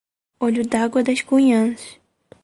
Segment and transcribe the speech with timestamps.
[0.39, 1.99] Olho d'Água das Cunhãs